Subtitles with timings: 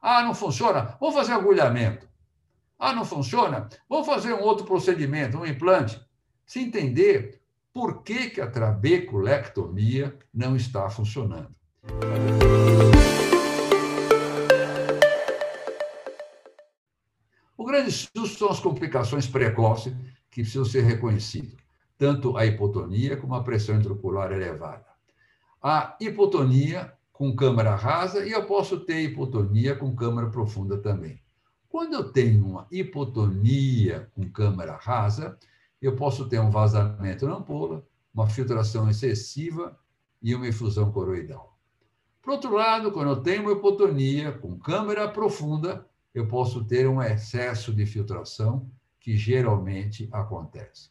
[0.00, 0.96] Ah, não funciona?
[0.98, 2.08] Vamos fazer agulhamento.
[2.78, 3.68] Ah, não funciona?
[3.88, 6.00] Vamos fazer um outro procedimento, um implante.
[6.46, 7.42] Se entender
[7.72, 11.54] por que, que a trabeculectomia não está funcionando.
[17.56, 19.92] O grande susto são as complicações precoces
[20.30, 21.60] que precisam ser reconhecidas,
[21.98, 24.86] tanto a hipotonia como a pressão intraocular elevada.
[25.62, 31.20] A hipotonia com câmara rasa e eu posso ter hipotonia com câmara profunda também.
[31.68, 35.38] Quando eu tenho uma hipotonia com câmara rasa,
[35.82, 39.78] eu posso ter um vazamento na ampola, uma filtração excessiva
[40.22, 41.58] e uma infusão coroidal.
[42.22, 47.02] Por outro lado, quando eu tenho uma hipotonia com câmara profunda, eu posso ter um
[47.02, 48.66] excesso de filtração,
[48.98, 50.88] que geralmente acontece.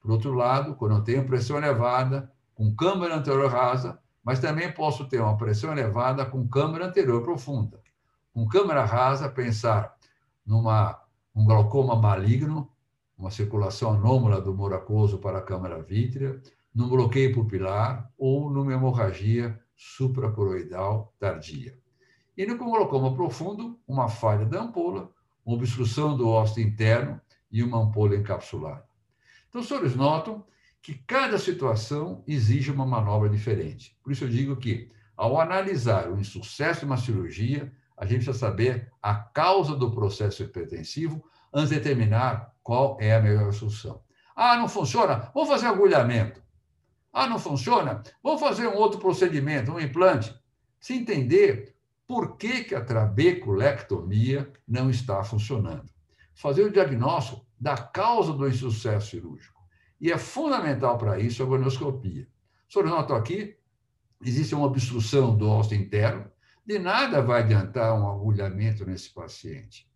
[0.00, 5.08] Por outro lado, quando eu tenho pressão elevada com câmara anterior rasa, mas também posso
[5.08, 7.80] ter uma pressão elevada com câmara anterior profunda.
[8.32, 9.96] Com câmara rasa, pensar
[10.46, 11.00] numa
[11.34, 12.70] um glaucoma maligno,
[13.16, 16.40] uma circulação anômala do humor aquoso para a câmara vítrea,
[16.74, 21.78] num bloqueio pupilar ou numa hemorragia supracoroidal tardia.
[22.36, 25.10] E no glaucoma profundo, uma falha da ampola,
[25.44, 28.86] uma obstrução do ósseo interno e uma ampola encapsulada.
[29.48, 30.44] Então, os senhores notam
[30.82, 33.96] que cada situação exige uma manobra diferente.
[34.02, 38.36] Por isso eu digo que, ao analisar o insucesso de uma cirurgia, a gente precisa
[38.36, 44.02] saber a causa do processo hipertensivo antes de determinar qual é a melhor solução.
[44.34, 45.30] Ah, não funciona?
[45.32, 46.42] Vamos fazer agulhamento.
[47.12, 48.02] Ah, não funciona?
[48.20, 50.34] Vamos fazer um outro procedimento, um implante.
[50.80, 51.76] Se entender
[52.08, 55.92] por que, que a trabeculectomia não está funcionando.
[56.34, 59.61] Fazer o diagnóstico da causa do insucesso cirúrgico.
[60.02, 62.26] E é fundamental para isso a gonoscopia.
[62.68, 63.56] Senhor notam aqui,
[64.20, 66.28] existe uma obstrução do osso interno,
[66.66, 69.88] de nada vai adiantar um agulhamento nesse paciente.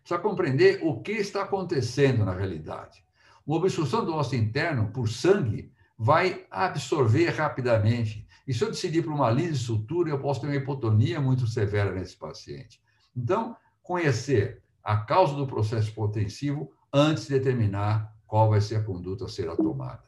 [0.00, 3.04] Precisa compreender o que está acontecendo na realidade.
[3.46, 8.26] Uma obstrução do osso interno por sangue vai absorver rapidamente.
[8.46, 11.92] E se eu decidir por uma lise sutura, eu posso ter uma hipotonia muito severa
[11.92, 12.80] nesse paciente.
[13.14, 19.26] Então, conhecer a causa do processo hipotensivo antes de determinar qual vai ser a conduta
[19.26, 20.02] a ser tomada.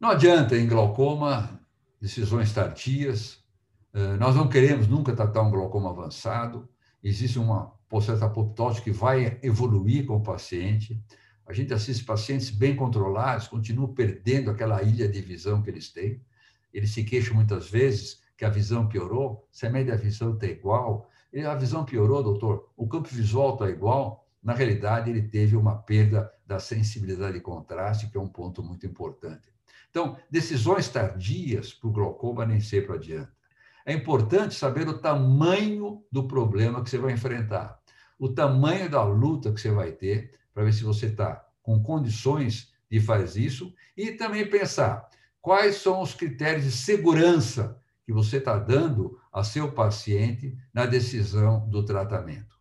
[0.00, 1.60] Não adianta em glaucoma
[2.00, 3.44] decisões tardias.
[3.92, 6.66] Eh, nós não queremos nunca tratar um glaucoma avançado.
[7.04, 10.98] Existe uma processo apoptótico que vai evoluir com o paciente.
[11.46, 16.24] A gente assiste pacientes bem controlados, continuam perdendo aquela ilha de visão que eles têm.
[16.72, 19.46] Eles se queixam muitas vezes que a visão piorou.
[19.52, 21.10] Se a média visão está igual,
[21.46, 24.21] a visão piorou, doutor, o campo visual está igual.
[24.42, 28.84] Na realidade, ele teve uma perda da sensibilidade de contraste, que é um ponto muito
[28.84, 29.52] importante.
[29.88, 33.32] Então, decisões tardias para o glaucoma nem sempre adianta.
[33.84, 37.78] É importante saber o tamanho do problema que você vai enfrentar,
[38.18, 42.72] o tamanho da luta que você vai ter, para ver se você está com condições
[42.90, 45.08] de fazer isso, e também pensar
[45.40, 51.68] quais são os critérios de segurança que você está dando a seu paciente na decisão
[51.68, 52.51] do tratamento.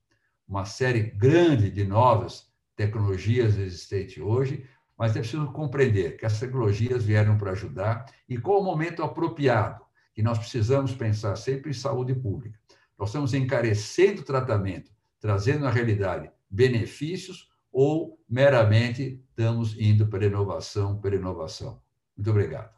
[0.52, 2.46] Uma série grande de novas
[2.76, 4.68] tecnologias existentes hoje
[5.02, 9.84] mas é preciso compreender que as tecnologias vieram para ajudar e qual o momento apropriado,
[10.14, 12.60] que nós precisamos pensar sempre em saúde pública.
[13.00, 21.02] Nós estamos encarecendo o tratamento, trazendo na realidade benefícios ou meramente estamos indo para inovação,
[21.02, 21.82] para inovação.
[22.16, 22.70] Muito obrigado.